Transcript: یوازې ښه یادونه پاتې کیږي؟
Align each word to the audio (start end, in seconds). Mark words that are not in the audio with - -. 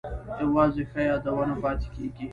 یوازې 0.41 0.83
ښه 0.91 1.01
یادونه 1.09 1.53
پاتې 1.63 1.87
کیږي؟ 1.95 2.27